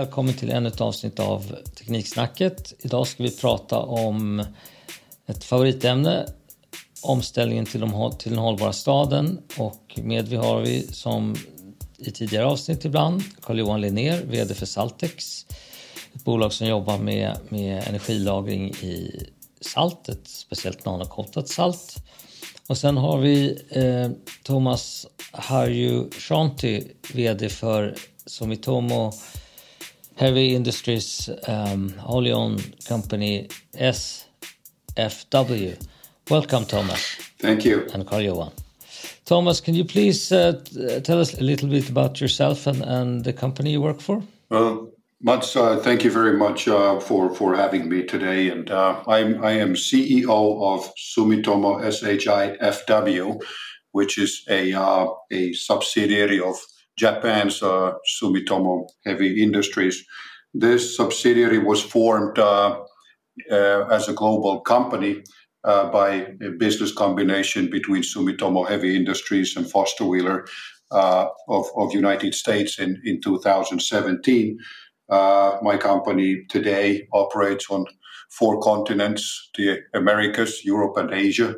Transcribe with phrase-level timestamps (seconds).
[0.00, 2.74] Välkommen till ännu ett avsnitt av Tekniksnacket.
[2.78, 4.44] Idag ska vi prata om
[5.26, 6.26] ett favoritämne,
[7.02, 9.40] omställningen till, de, till den hållbara staden.
[9.56, 11.36] Och med vi har vi, som
[11.98, 15.46] i tidigare avsnitt ibland, Carl-Johan Linnér, VD för Saltex.
[16.14, 19.26] Ett bolag som jobbar med, med energilagring i
[19.60, 21.96] saltet, speciellt nanokotat salt.
[22.68, 24.10] Och sen har vi eh,
[24.44, 27.94] Thomas Harju Shanti, VD för
[28.26, 29.12] Sumitomo
[30.20, 34.26] Heavy Industries um, wholly owned company SFW.
[36.28, 37.14] Welcome, Thomas.
[37.38, 37.88] Thank you.
[37.94, 38.52] And Carl Johan.
[39.24, 40.62] Thomas, can you please uh,
[41.04, 44.22] tell us a little bit about yourself and, and the company you work for?
[44.50, 44.90] Well,
[45.22, 48.50] Mats, uh, thank you very much uh, for for having me today.
[48.50, 53.40] And uh, I'm I am CEO of Sumitomo SHIFW,
[53.92, 56.56] which is a uh, a subsidiary of
[57.00, 60.04] Japan's uh, Sumitomo Heavy Industries.
[60.52, 62.80] This subsidiary was formed uh,
[63.50, 65.22] as a global company
[65.64, 66.10] by
[66.42, 70.44] a business combination between Sumitomo Heavy Industries and Foster Wheeler
[70.90, 74.58] of of United States in in 2017.
[75.10, 77.84] Uh, my company today operates on
[78.30, 81.54] four continents the Americas, Europe, and Asia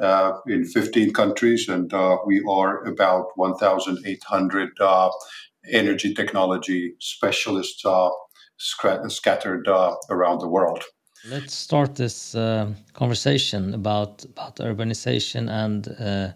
[0.00, 1.68] uh, in 15 countries.
[1.68, 5.10] And uh, we are about 1,800 uh,
[5.72, 8.10] energy technology specialists uh,
[9.08, 10.82] scattered uh, around the world.
[11.28, 12.32] Let's start this
[12.92, 16.34] conversation about, about urbanization and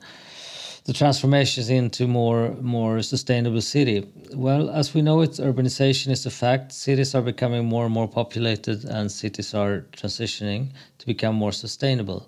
[0.90, 3.98] the transformations into more more sustainable city?
[4.34, 6.72] Well, as we know it's urbanization is a fact.
[6.72, 10.62] Cities are becoming more and more populated, and cities are transitioning
[10.98, 12.20] to become more sustainable.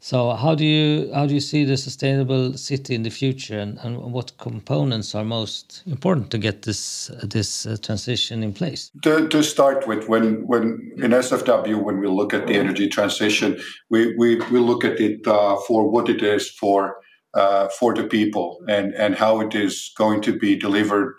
[0.00, 3.78] So, how do you how do you see the sustainable city in the future, and,
[3.82, 8.90] and what components are most important to get this this uh, transition in place?
[9.02, 10.66] To, to start with, when when
[11.04, 13.56] in SFW, when we look at the energy transition,
[13.88, 16.98] we we, we look at it uh, for what it is for
[17.34, 21.14] uh, for the people and, and how it is going to be delivered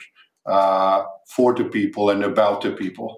[0.45, 1.03] uh,
[1.35, 3.15] for the people and about the people.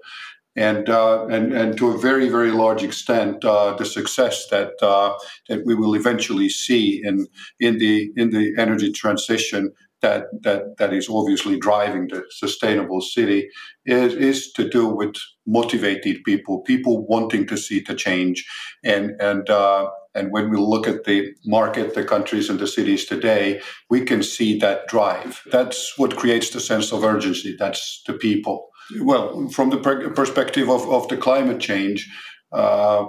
[0.54, 5.14] And, uh, and and to a very very large extent, uh, the success that uh,
[5.48, 7.26] that we will eventually see in
[7.58, 9.72] in the in the energy transition
[10.02, 13.48] that that that is obviously driving the sustainable city
[13.86, 15.14] is, is to do with
[15.46, 18.44] motivated people, people wanting to see the change,
[18.84, 23.06] and and uh, and when we look at the market, the countries, and the cities
[23.06, 25.42] today, we can see that drive.
[25.50, 27.56] That's what creates the sense of urgency.
[27.58, 28.68] That's the people.
[29.00, 29.78] Well, from the
[30.14, 32.10] perspective of, of the climate change,
[32.52, 33.06] uh,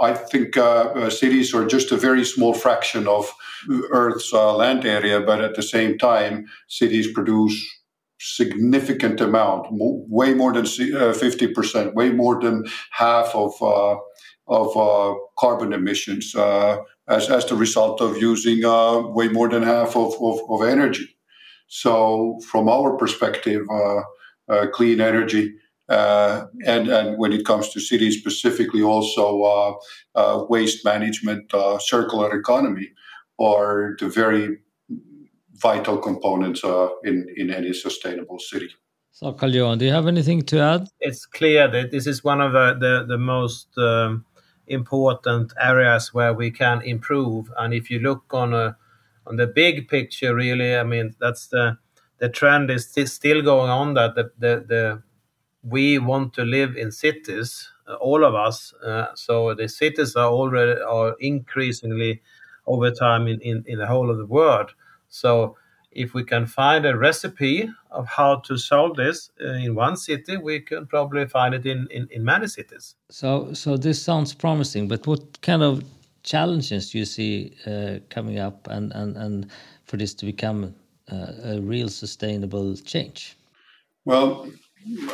[0.00, 3.30] I think uh, uh, cities are just a very small fraction of
[3.90, 7.56] Earth's uh, land area, but at the same time, cities produce
[8.20, 10.66] significant amount, way more than
[10.96, 13.96] uh, fifty percent, way more than half of uh,
[14.46, 16.76] of uh, carbon emissions uh,
[17.08, 21.16] as, as the result of using uh, way more than half of, of, of, energy.
[21.68, 24.00] So, from our perspective, uh,
[24.48, 25.54] uh, clean energy,
[25.88, 29.78] uh, and, and when it comes to cities specifically, also
[30.48, 31.50] waste management,
[31.80, 32.90] circular economy
[33.38, 34.58] are the very
[35.54, 36.62] vital components
[37.04, 38.68] in, in any sustainable city.
[39.10, 40.88] So, Carl do you have anything to add?
[41.00, 44.24] It's clear that this is one of the, the, the most um,
[44.66, 47.50] important areas where we can improve.
[47.56, 48.76] And if you look on a
[49.26, 51.78] on the big picture, really, I mean that's the
[52.18, 55.02] the trend is still going on that the the, the
[55.62, 58.74] we want to live in cities, uh, all of us.
[58.84, 62.20] Uh, so the cities are already are increasingly
[62.66, 64.72] over time in, in, in the whole of the world.
[65.08, 65.56] So
[65.92, 70.36] if we can find a recipe of how to solve this uh, in one city,
[70.36, 72.96] we can probably find it in, in, in many cities.
[73.10, 75.84] So, so this sounds promising, but what kind of
[76.22, 79.50] challenges do you see uh, coming up and, and, and
[79.84, 80.74] for this to become
[81.12, 83.36] uh, a real sustainable change?
[84.04, 84.48] Well,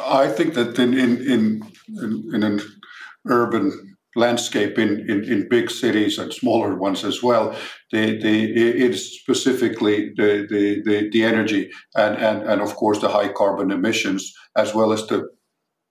[0.02, 1.62] I think that in, in, in,
[2.34, 2.60] in an
[3.26, 7.56] urban landscape in, in, in, big cities and smaller ones as well.
[7.92, 13.08] The, the, it's specifically the, the, the, the, energy and, and, and, of course, the
[13.08, 15.28] high carbon emissions, as well as the,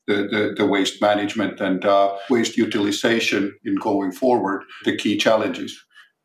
[0.08, 5.80] the, the, the waste management and uh, waste utilization in going forward, the key challenges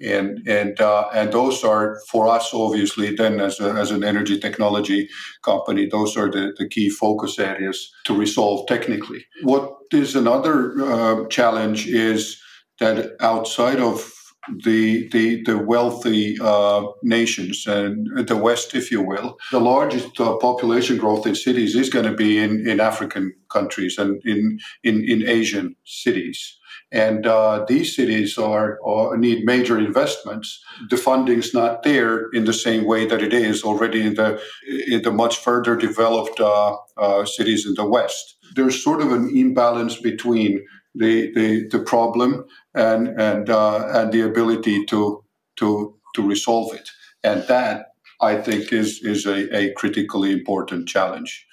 [0.05, 4.39] and and uh, and those are for us obviously then as, a, as an energy
[4.39, 5.09] technology
[5.43, 9.25] company those are the, the key focus areas to resolve technically.
[9.43, 12.41] What is another uh, challenge is
[12.81, 14.14] that outside of
[14.63, 19.37] the the, the wealthy uh, nations and the West, if you will.
[19.51, 23.99] The largest uh, population growth in cities is going to be in, in African countries
[23.99, 26.59] and in in, in Asian cities.
[26.93, 30.63] And uh, these cities are, are, need major investments.
[30.91, 34.41] The funding's not there in the same way that it is already in the
[34.87, 38.37] in the much further developed uh, uh, cities in the West.
[38.55, 40.65] There's sort of an imbalance between
[40.95, 42.45] the the, the problem
[42.75, 45.23] and and uh, and the ability to
[45.57, 46.89] to to resolve it.
[47.23, 47.87] And that
[48.21, 51.47] I think is is a, a critically important challenge.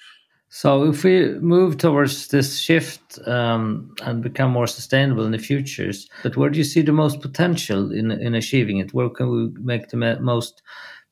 [0.54, 6.10] So, if we move towards this shift um, and become more sustainable in the futures,
[6.22, 8.92] but where do you see the most potential in in achieving it?
[8.92, 10.62] Where can we make the most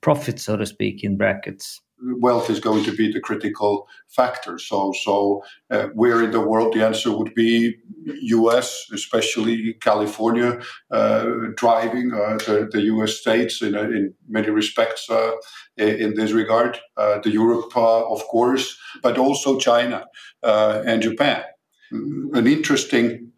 [0.03, 1.81] profit, so to speak, in brackets?
[2.03, 4.59] Wealth is going to be the critical factor.
[4.59, 10.61] So, so uh, where in the world the answer would be U.S., especially California,
[10.91, 11.27] uh,
[11.57, 13.15] driving uh, the, the, U.S.
[13.15, 15.33] states in, in many respects uh,
[15.77, 16.79] in this regard.
[16.97, 20.07] Uh, the Europe, uh, of course, but also China
[20.43, 21.43] and Japan.
[21.91, 23.33] An interesting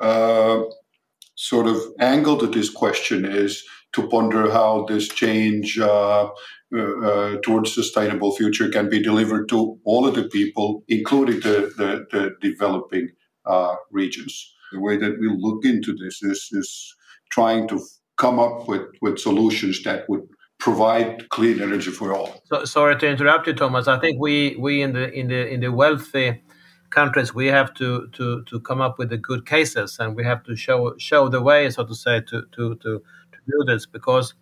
[1.35, 6.29] sort of angle to this question is to ponder how this change uh,
[6.75, 11.71] uh, uh, towards sustainable future can be delivered to all of the people, including the,
[11.77, 13.09] the, the developing
[13.47, 14.55] uh, regions.
[14.73, 16.95] The way that we look into this is, is
[17.31, 17.81] trying to
[18.17, 20.23] come up with, with solutions that would
[20.59, 22.41] provide clean energy for all.
[22.47, 23.89] So, sorry to interrupt you, Thomas.
[23.89, 26.43] I think we, we in the in the in the wealthy
[26.89, 30.45] countries we have to, to, to come up with the good cases and we have
[30.45, 33.03] to show show the way, so to say, to to, to,
[33.33, 34.35] to do this because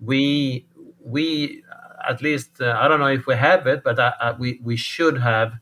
[0.00, 0.66] we
[1.04, 1.63] we
[2.08, 4.76] at least uh, I don't know if we have it, but uh, uh, we we
[4.76, 5.54] should have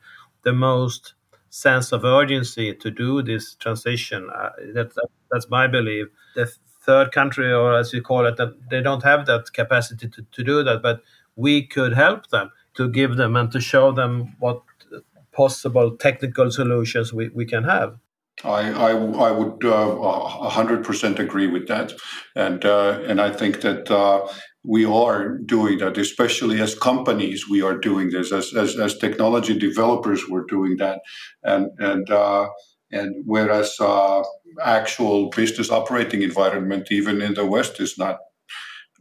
[0.42, 1.14] the most
[1.50, 4.28] sense of urgency to do this transition.
[4.34, 6.08] Uh, that, that, that's my belief.
[6.34, 6.50] The
[6.80, 10.42] third country, or as you call it, that they don't have that capacity to, to
[10.42, 11.02] do that, but
[11.36, 14.62] we could help them to give them and to show them what
[15.32, 17.96] possible technical solutions we, we can have.
[18.44, 21.92] I, I, I would uh, hundred percent agree with that,
[22.34, 24.26] and uh, and I think that uh,
[24.64, 27.48] we are doing that, especially as companies.
[27.48, 30.28] We are doing this as as, as technology developers.
[30.28, 31.00] We're doing that,
[31.42, 32.48] and and uh,
[32.90, 34.22] and whereas uh,
[34.62, 38.18] actual business operating environment, even in the West, is not.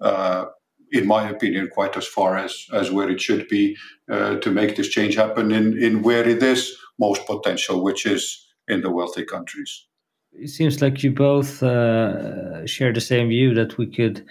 [0.01, 0.45] Uh,
[0.93, 3.77] in my opinion, quite as far as, as where it should be
[4.09, 8.81] to make this change happen in, in where it is most potential, which is in
[8.81, 9.87] the wealthy countries.
[10.33, 14.25] It seems like you both uh, share the same view that we could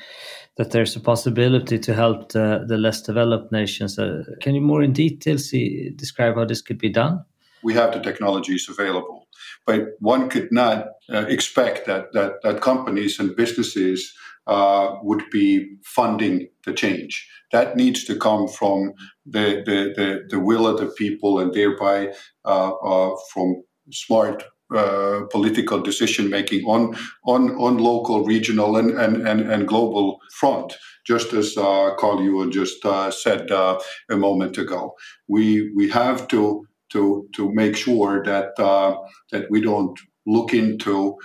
[0.57, 3.99] that there's a possibility to help the, the less developed nations.
[3.99, 7.25] Uh, can you more in detail see, describe how this could be done?
[7.63, 9.29] We have the technologies available,
[9.67, 14.13] but one could not uh, expect that, that that companies and businesses
[14.47, 17.29] uh, would be funding the change.
[17.53, 18.95] That needs to come from
[19.27, 22.15] the the, the, the will of the people, and thereby
[22.45, 23.63] uh, uh, from
[23.93, 24.45] smart
[24.75, 30.77] uh, political decision making on, on, on local, regional, and, and, and, and global front,
[31.07, 33.79] just as uh, Carl Johan just uh, said uh,
[34.11, 34.95] a moment ago.
[35.29, 38.97] We, we have to, to, to make sure that, uh,
[39.33, 41.17] that we don't look into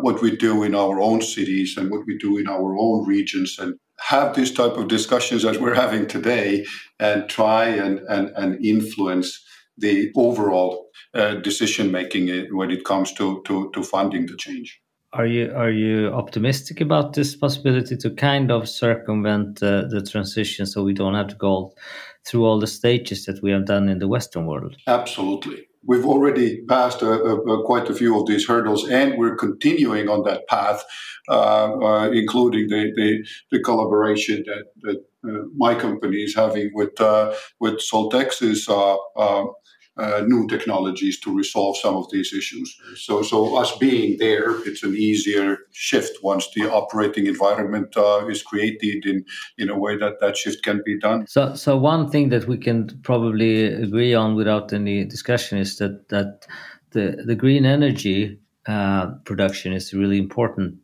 [0.00, 3.58] what we do in our own cities and what we do in our own regions
[3.58, 6.64] and have these type of discussions as we're having today
[7.00, 9.44] and try and, and, and influence
[9.78, 14.80] the overall uh, decision making when it comes to, to, to funding the change.
[15.12, 20.66] Are you are you optimistic about this possibility to kind of circumvent uh, the transition
[20.66, 21.72] so we don't have to go
[22.26, 24.76] through all the stages that we have done in the Western world?
[24.86, 25.68] Absolutely.
[25.86, 30.08] We've already passed a, a, a quite a few of these hurdles, and we're continuing
[30.08, 30.84] on that path,
[31.28, 37.00] uh, uh, including the, the, the, collaboration that, that uh, my company is having with
[37.00, 38.68] uh, with SaltX's
[39.96, 42.78] uh, new technologies to resolve some of these issues.
[42.96, 48.42] So, so us being there, it's an easier shift once the operating environment uh, is
[48.42, 49.24] created in
[49.58, 51.26] in a way that that shift can be done.
[51.26, 56.08] So, so one thing that we can probably agree on without any discussion is that
[56.08, 56.46] that
[56.90, 60.74] the the green energy uh, production is a really important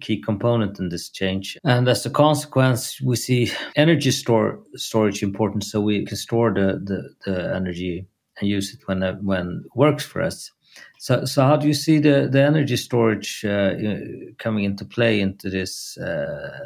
[0.00, 1.58] key component in this change.
[1.64, 6.80] And as a consequence, we see energy store storage important, so we can store the,
[6.84, 8.06] the, the energy
[8.40, 10.50] and use it when uh, when it works for us.
[10.98, 13.74] So, so how do you see the, the energy storage uh,
[14.38, 16.58] coming into play into this uh,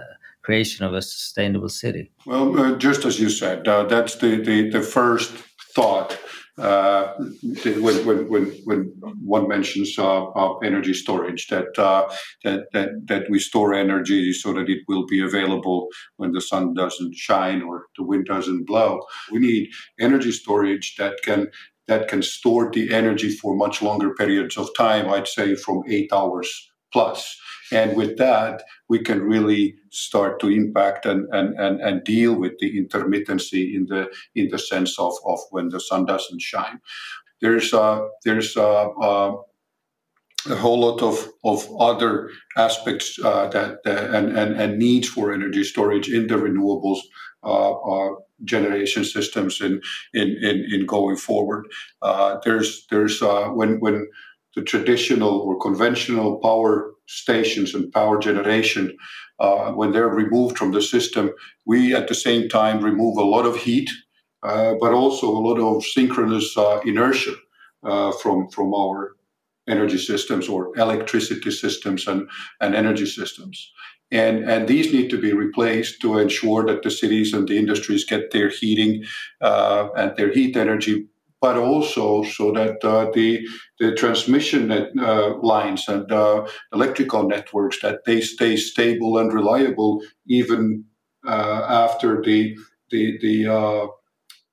[0.43, 2.13] creation of a sustainable city?
[2.25, 5.33] Well, uh, just as you said, uh, that's the, the, the, first
[5.77, 6.19] thought
[6.59, 7.13] uh,
[7.85, 8.81] when, when, when, when
[9.23, 12.09] one mentions uh, uh, energy storage, that, uh,
[12.45, 16.73] that, that, that we store energy so that it will be available when the sun
[16.73, 19.01] doesn't shine or the wind doesn't blow.
[19.31, 19.69] We need
[20.01, 21.49] energy storage that can
[21.89, 25.09] that can store the energy for much longer periods of time.
[25.09, 26.49] I'd say from eight hours
[26.93, 27.39] plus.
[27.73, 32.53] And with that, we can really start to impact and, and, and, and deal with
[32.61, 36.81] the intermittency in the in the sense of, of when the sun doesn't shine.
[37.41, 39.37] There's uh, there's uh, uh,
[40.49, 45.33] a whole lot of, of other aspects uh, that, that and, and, and needs for
[45.33, 47.01] energy storage in the renewables
[47.43, 48.15] uh, uh,
[48.45, 49.81] generation systems in,
[50.15, 51.67] in, in, in going forward.
[52.03, 54.07] Uh, there's there's uh, when when
[54.57, 58.97] the traditional or conventional power stations and power generation,
[59.39, 61.31] uh, when they're removed from the system,
[61.67, 63.91] we at the same time remove a lot of heat,
[64.43, 67.35] uh, but also a lot of synchronous uh, inertia
[67.85, 69.17] uh, from from our
[69.69, 72.29] energy systems or electricity systems and,
[72.61, 73.73] and energy systems.
[74.13, 78.05] And, and these need to be replaced to ensure that the cities and the industries
[78.05, 79.05] get their heating
[79.41, 81.09] uh, and their heat energy
[81.41, 83.47] but also so that uh, the
[83.79, 90.03] the transmission net, uh, lines and uh, electrical networks that they stay stable and reliable
[90.27, 90.85] even
[91.27, 92.57] uh, after the
[92.91, 93.87] the the uh,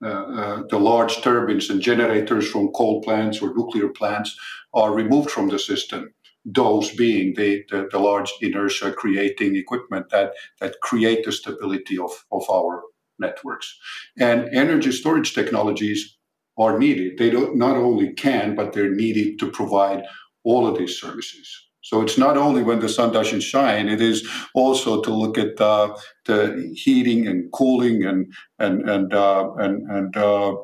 [0.03, 4.37] uh, the large turbines and generators from coal plants or nuclear plants
[4.73, 6.13] are removed from the system.
[6.43, 12.11] Those being the, the, the large inertia creating equipment that, that create the stability of,
[12.33, 12.83] of our
[13.17, 13.79] networks.
[14.19, 16.17] And energy storage technologies
[16.57, 17.17] are needed.
[17.17, 20.03] They don't, not only can, but they're needed to provide
[20.43, 21.47] all of these services.
[21.81, 25.59] So it's not only when the sun doesn't shine; it is also to look at
[25.59, 25.95] uh,
[26.25, 30.55] the heating and cooling and and and uh, and, and uh,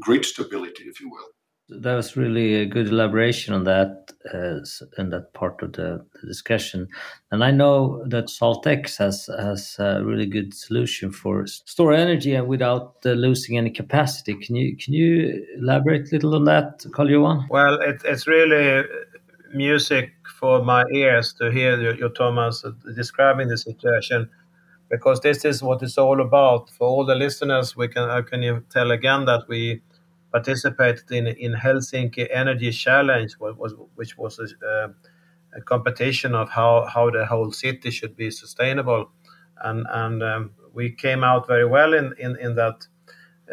[0.00, 1.35] grid stability, if you will.
[1.68, 4.60] That was really a good elaboration on that uh,
[5.02, 6.86] in that part of the, the, discussion.
[7.32, 12.46] And I know that SaltX has has a really good solution for store energy and
[12.46, 14.34] without uh, losing any capacity.
[14.34, 17.46] Can you can you elaborate a little on that, Carl Johan?
[17.50, 18.84] Well, it, it's really
[19.52, 24.28] music for my ears to hear you, you Thomas describing the situation
[24.90, 26.70] because this is what it's all about.
[26.70, 29.82] For all the listeners, we can I can you tell again that we
[30.36, 33.32] participated in in Helsinki Energy Challenge,
[33.98, 34.94] which was a,
[35.58, 39.10] a, competition of how, how the whole city should be sustainable,
[39.64, 42.86] and and um, we came out very well in in, in that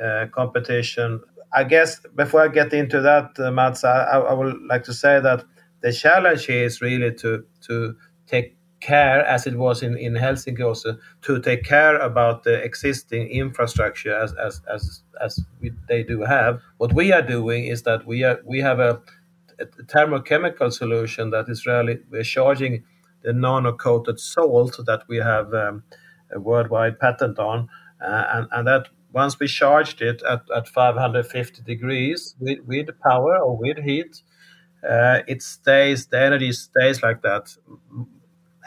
[0.03, 1.21] uh, competition.
[1.53, 5.21] I guess before I get into that, uh, Mats, I, I would like to say
[5.21, 5.45] that
[5.81, 7.95] the challenge here is really to to
[8.27, 13.29] take care, as it was in, in Helsinki also, to take care about the existing
[13.29, 16.61] infrastructure as as as, as we, they do have.
[16.77, 19.01] What we are doing is that we are we have a,
[19.59, 22.83] a thermochemical solution that is really we're charging
[23.23, 25.83] the nano-coated salt that we have um,
[26.33, 27.69] a worldwide patent on,
[28.01, 33.37] uh, and and that once we charged it at, at 550 degrees with, with power
[33.37, 34.21] or with heat,
[34.87, 37.55] uh, it stays the energy stays like that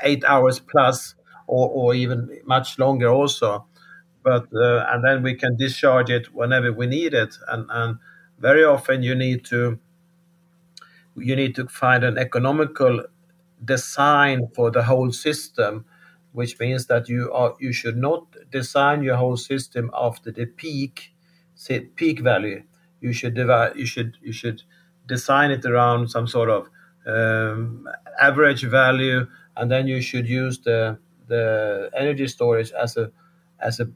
[0.03, 1.15] eight hours plus
[1.47, 3.67] or, or even much longer also
[4.26, 7.37] but uh, and then we can discharge it whenever we need it.
[7.49, 7.99] And and
[8.40, 9.78] very often you need to
[11.16, 13.04] you need to find an economical
[13.64, 15.85] design for the whole system
[16.33, 21.12] which means that you are you should not design your whole system after the peak
[21.54, 22.62] say peak value.
[23.00, 24.62] You should divide you should you should
[25.06, 26.68] design it around some sort of
[27.06, 27.88] um,
[28.21, 33.11] average value and then you should use the the energy storage as a
[33.61, 33.88] as a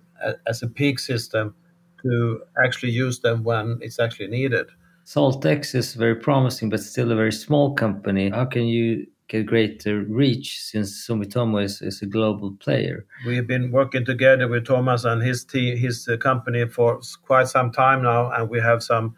[0.47, 1.55] as a peak system
[2.03, 4.67] to actually use them when it's actually needed.
[5.07, 8.31] SaltX is very promising, but still a very small company.
[8.31, 13.07] How can you get greater reach since Sumitomo is, is a global player?
[13.27, 17.73] We've been working together with Thomas and his team, his uh, company for quite some
[17.73, 19.15] time now, and we have some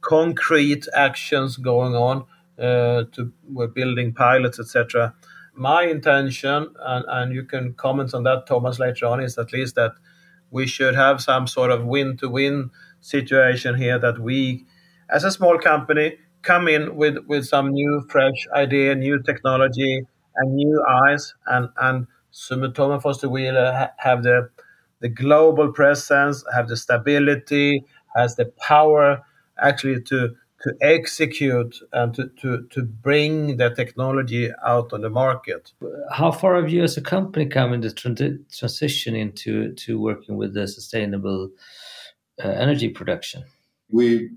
[0.00, 2.24] concrete actions going on.
[2.58, 5.14] Uh, to we're building pilots, etc
[5.54, 9.74] my intention, and, and you can comment on that, Thomas, later on, is at least
[9.74, 9.92] that
[10.52, 14.66] we should have some sort of win to win situation here that we,
[15.10, 20.02] as a small company, come in with, with some new, fresh idea, new technology,
[20.36, 24.50] and new eyes, and, and Sumitomo Foster Wheeler ha- have the,
[25.00, 27.84] the global presence, have the stability,
[28.16, 29.22] has the power
[29.58, 35.72] actually to to execute and to, to, to bring the technology out on the market.
[36.12, 40.54] How far have you as a company come in the transition into to working with
[40.54, 41.50] the sustainable
[42.42, 43.44] uh, energy production?
[43.90, 44.30] We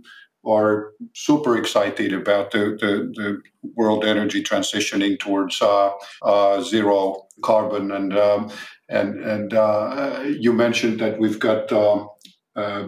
[0.46, 3.42] are super excited about the, the, the
[3.76, 5.92] world energy transitioning towards uh,
[6.24, 7.92] uh, zero carbon.
[7.92, 8.52] And um,
[8.88, 12.10] and and uh, you mentioned that we've got um,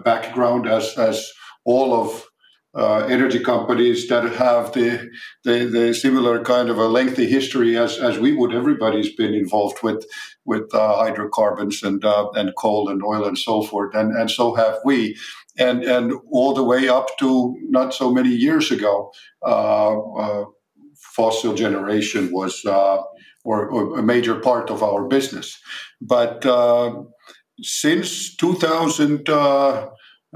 [0.04, 1.32] background as as
[1.64, 2.27] all of
[2.78, 5.10] uh, energy companies that have the,
[5.42, 8.54] the, the similar kind of a lengthy history as, as we would.
[8.54, 10.04] Everybody's been involved with
[10.44, 14.54] with uh, hydrocarbons and uh, and coal and oil and so forth, and and so
[14.54, 15.16] have we.
[15.58, 19.10] And and all the way up to not so many years ago,
[19.44, 20.44] uh, uh,
[20.96, 23.02] fossil generation was uh,
[23.44, 25.58] or, or, a major part of our business.
[26.00, 26.44] But
[27.60, 29.28] since 2000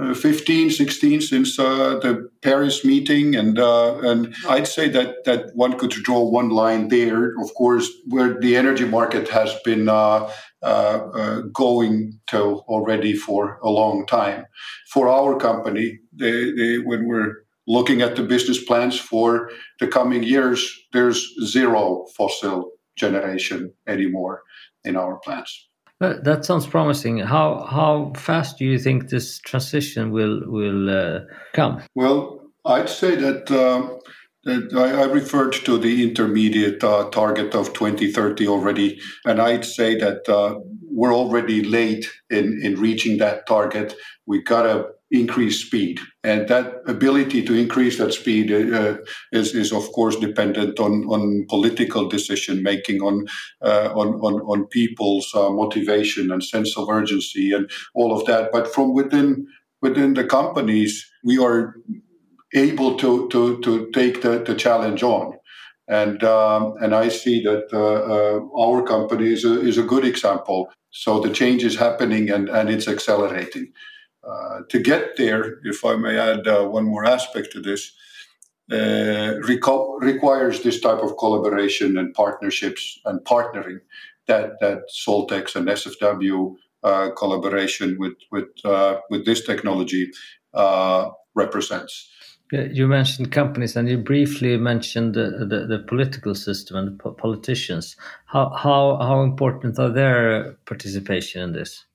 [0.00, 5.54] uh, 15, 16 since uh, the Paris meeting, and uh, and I'd say that that
[5.54, 7.38] one could draw one line there.
[7.38, 10.32] Of course, where the energy market has been uh,
[10.62, 14.46] uh, going to already for a long time.
[14.90, 20.22] For our company, they, they, when we're looking at the business plans for the coming
[20.22, 24.42] years, there's zero fossil generation anymore
[24.84, 25.68] in our plans.
[26.02, 27.18] That sounds promising.
[27.18, 31.20] How how fast do you think this transition will will uh,
[31.52, 31.80] come?
[31.94, 33.98] Well, I'd say that, uh,
[34.76, 40.58] I, referred to the intermediate uh, target of 2030 already, and I'd say that uh,
[40.90, 43.94] we're already late in in reaching that target.
[44.26, 46.00] We gotta increase speed.
[46.24, 48.96] And that ability to increase that speed uh,
[49.30, 53.26] is, is, of course, dependent on, on political decision making, on,
[53.60, 58.50] uh, on, on, on, people's uh, motivation and sense of urgency and all of that.
[58.52, 59.46] But from within,
[59.82, 61.76] within the companies, we are
[62.54, 65.34] able to, to, to take the, the challenge on.
[65.88, 70.06] And, um, and I see that uh, uh, our company is a, is a good
[70.06, 70.70] example.
[70.90, 73.72] So the change is happening and, and it's accelerating.
[74.24, 77.92] Uh, to get there, if I may add uh, one more aspect to this,
[78.70, 83.80] uh, reco- requires this type of collaboration and partnerships and partnering
[84.28, 86.54] that that SaltX and SFW
[87.16, 88.48] collaboration with with
[89.10, 90.10] with this technology
[91.34, 92.08] represents.
[92.52, 97.96] You mentioned companies, and you briefly mentioned the, the, the political system and politicians.
[98.26, 101.86] How how how important are their participation in this?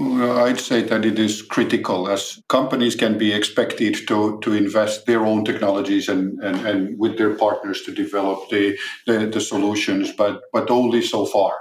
[0.00, 5.26] I'd say that it is critical as companies can be expected to, to invest their
[5.26, 10.40] own technologies and, and, and with their partners to develop the, the, the solutions, but,
[10.52, 11.58] but only so far.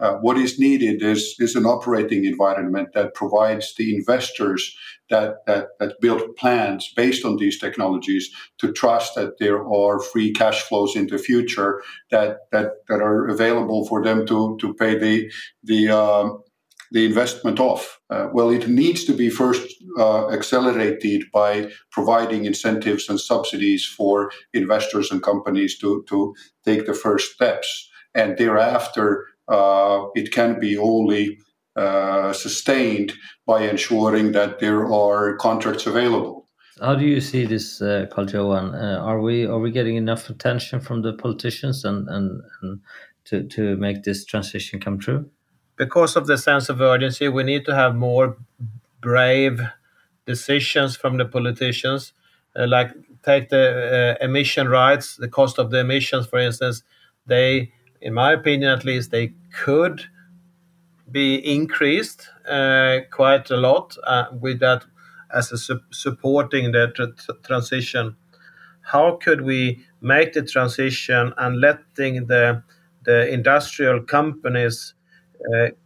[0.00, 4.76] Uh, what is needed is, is an operating environment that provides the investors
[5.10, 10.32] that, that, that build plans based on these technologies to trust that there are free
[10.32, 14.96] cash flows in the future that, that, that are available for them to, to pay
[14.96, 15.30] the,
[15.64, 16.42] the, um,
[16.92, 17.98] the investment off?
[18.10, 19.66] Uh, well, it needs to be first
[19.98, 26.94] uh, accelerated by providing incentives and subsidies for investors and companies to, to take the
[26.94, 27.90] first steps.
[28.14, 31.38] And thereafter, uh, it can be only
[31.76, 33.14] uh, sustained
[33.46, 36.48] by ensuring that there are contracts available.
[36.80, 38.74] How do you see this, uh, Carl Johan?
[38.74, 42.80] Uh, are we are we getting enough attention from the politicians and, and, and
[43.26, 45.30] to, to make this transition come true?
[45.84, 48.36] Because of the sense of urgency, we need to have more
[49.00, 49.60] brave
[50.26, 52.12] decisions from the politicians.
[52.54, 52.90] Uh, like
[53.22, 53.64] take the
[54.20, 56.82] uh, emission rights, the cost of the emissions, for instance.
[57.26, 59.32] They, in my opinion, at least, they
[59.64, 59.96] could
[61.10, 64.84] be increased uh, quite a lot uh, with that
[65.34, 68.16] as a su- supporting the tr- transition.
[68.82, 72.62] How could we make the transition and letting the
[73.04, 74.94] the industrial companies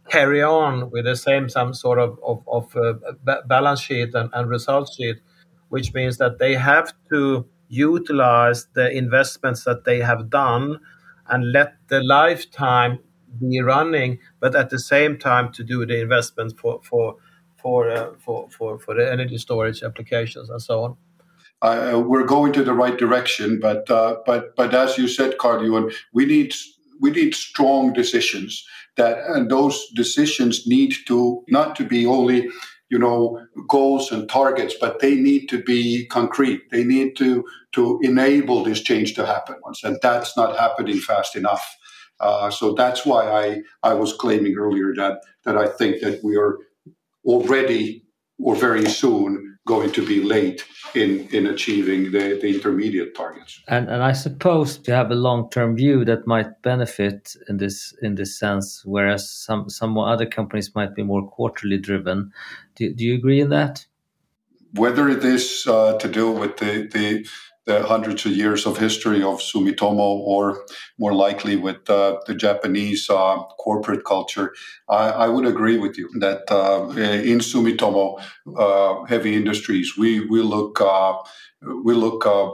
[0.09, 2.93] carry on with the same some sort of, of, of uh,
[3.47, 5.17] balance sheet and, and result sheet,
[5.69, 10.79] which means that they have to utilize the investments that they have done
[11.29, 12.99] and let the lifetime
[13.39, 17.15] be running, but at the same time to do the investments for for
[17.61, 20.97] for uh, for, for for the energy storage applications and so on.
[21.61, 25.89] Uh, we're going to the right direction, but uh, but but as you said, Carl,
[26.13, 26.53] we need
[26.99, 28.65] we need strong decisions
[28.97, 32.49] that and those decisions need to not to be only
[32.89, 36.61] you know goals and targets but they need to be concrete.
[36.71, 41.35] They need to to enable this change to happen once and that's not happening fast
[41.35, 41.75] enough.
[42.19, 46.35] Uh, so that's why i i was claiming earlier that that i think that we
[46.35, 46.57] are
[47.25, 48.03] already
[48.39, 53.61] or very soon going to be late in, in achieving the, the intermediate targets.
[53.67, 57.93] And, and I suppose to have a long term view that might benefit in this
[58.01, 62.31] in this sense, whereas some some other companies might be more quarterly driven.
[62.75, 63.85] Do, do you agree in that?
[64.73, 67.27] whether it is uh, to do with the, the
[67.67, 70.65] the hundreds of years of history of Sumitomo, or
[70.97, 74.53] more likely with uh, the Japanese uh, corporate culture,
[74.89, 76.87] I, I, would agree with you that uh,
[77.31, 78.19] in Sumitomo
[78.57, 81.13] uh, heavy industries, we we look uh,
[81.83, 82.47] we look uh,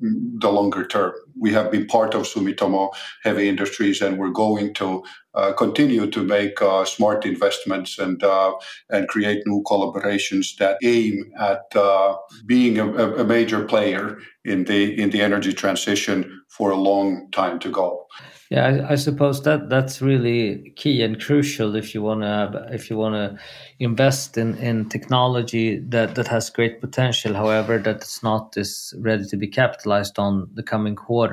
[0.00, 1.12] the longer term.
[1.40, 2.90] We have been part of Sumitomo
[3.22, 5.02] Heavy Industries, and we're going to
[5.34, 8.52] uh, continue to make uh, smart investments and uh,
[8.90, 15.00] and create new collaborations that aim at uh, being a, a, major player in the
[15.00, 18.06] in the energy transition for a long time to go.
[18.50, 22.88] Yeah, I, I suppose that that's really key and crucial if you want to if
[22.88, 23.38] you want to
[23.78, 27.34] invest in, in technology that, that has great potential.
[27.34, 31.27] However, that's not is ready to be capitalized on the coming quarter.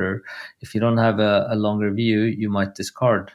[0.61, 3.31] If you don't have a, a longer view, you might discard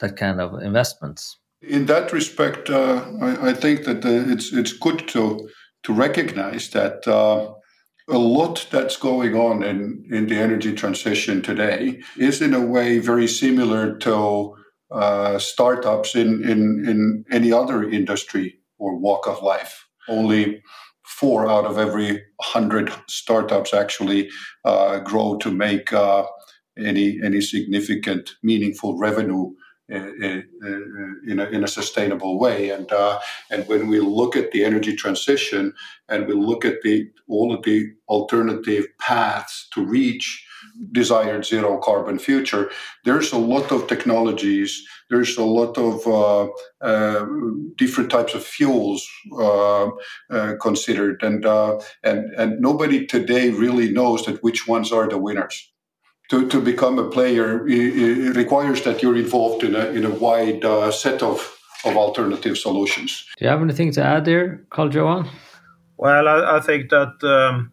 [0.00, 1.38] that kind of investments.
[1.60, 5.48] In that respect, uh, I, I, think that uh, it's it's good to
[5.82, 7.52] to recognize that uh,
[8.08, 12.98] a lot that's going on in, in the energy transition today is in a way
[12.98, 14.56] very similar to
[14.90, 19.86] uh, startups in, in in any other industry or walk of life.
[20.08, 20.62] Only
[21.08, 24.28] four out of every hundred startups actually
[24.64, 26.24] uh, grow to make uh,
[26.78, 29.50] any any significant meaningful revenue
[29.88, 32.70] in, a, in a sustainable way.
[32.70, 33.20] And uh,
[33.50, 35.72] and when we look at the energy transition
[36.08, 40.44] and we look at the all of the alternative paths to reach
[40.92, 42.70] desired zero carbon future,
[43.04, 44.84] there's a lot of technologies.
[45.10, 46.48] There's a lot of uh,
[46.84, 47.26] uh,
[47.76, 49.88] different types of fuels uh,
[50.30, 55.18] uh considered, and uh, and and nobody today really knows that which ones are the
[55.18, 55.72] winners
[56.28, 60.64] to, to become a player it, requires that you're involved in a, in a wide
[60.64, 63.26] uh, set of, of alternative solutions.
[63.38, 65.28] Do you have anything to add there, Carl Johan?
[65.96, 67.72] Well, I, I think that um,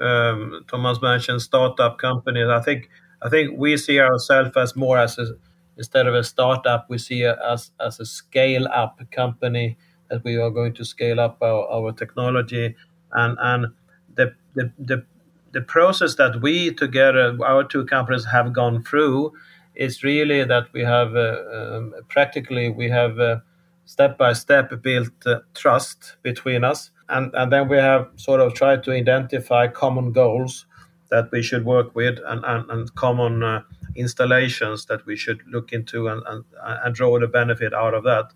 [0.00, 2.48] um, Thomas mentioned startup companies.
[2.48, 2.88] I think
[3.22, 5.34] I think we see ourselves as more as a,
[5.76, 9.76] instead of a startup, we see it as as a scale up company
[10.08, 12.74] that we are going to scale up our, our technology
[13.12, 13.66] and and
[14.14, 15.04] the, the the
[15.52, 19.32] the process that we together, our two companies, have gone through
[19.74, 23.38] is really that we have uh, um, practically we have uh,
[23.84, 28.54] step by step built uh, trust between us, and and then we have sort of
[28.54, 30.66] tried to identify common goals
[31.10, 33.62] that we should work with and and, and common uh,
[33.96, 38.32] installations that we should look into and, and and draw the benefit out of that.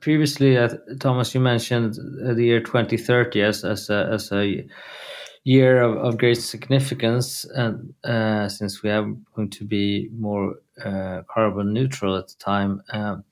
[0.00, 4.66] Previously, uh, Thomas, you mentioned the year 2030 as as a, as a
[5.44, 11.22] year of, of great significance, and uh, since we are going to be more uh,
[11.28, 13.24] carbon neutral at the time, um,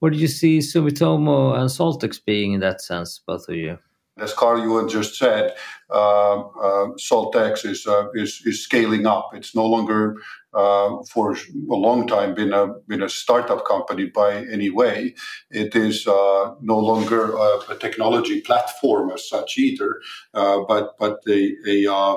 [0.00, 3.78] where do you see Sumitomo and SaltX being in that sense, both of you?
[4.16, 5.54] As Carl Johan just said,
[5.90, 9.30] uh, uh, SaltX is, uh, is, is scaling up.
[9.34, 10.16] It's no longer
[10.54, 15.14] uh, for a long time been a been a startup company by any way.
[15.50, 20.00] It is uh, no longer a, a, technology platform as such either,
[20.32, 22.16] uh, but but a, a uh,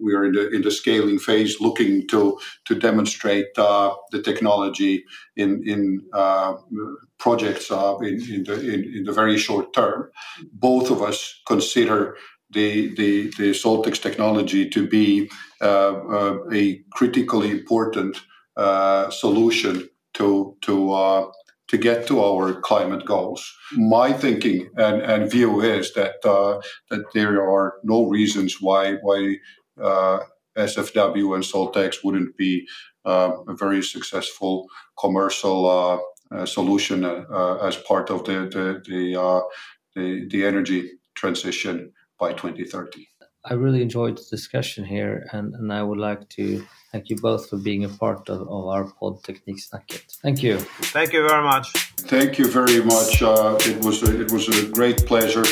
[0.00, 5.04] we are in the in the scaling phase, looking to to demonstrate uh, the technology
[5.36, 6.54] in in uh,
[7.18, 10.10] projects in, in the in, in the very short term.
[10.52, 12.16] Both of us consider
[12.54, 18.20] the, the, the SaltX technology to be uh, uh, a critically important
[18.56, 21.32] uh, solution to, to,
[21.68, 23.52] to get to our climate goals.
[23.72, 29.36] My thinking and, and view is that, that there are no reasons why, why
[29.78, 32.66] SFW and SaltX wouldn't be
[33.04, 34.66] uh, a very successful
[34.98, 35.98] commercial uh,
[36.34, 39.42] uh, solution as part of the the the,
[39.94, 43.06] the, the energy transition by 2030.
[43.46, 47.50] I really enjoyed the discussion here, and, and I would like to thank you both
[47.50, 50.16] for being a part of, of our Pod Tekniksnacket.
[50.22, 50.58] Thank you.
[50.96, 51.70] Thank you very much.
[51.98, 53.22] Thank you very much.
[53.22, 55.44] Uh, it was a, it was a great pleasure.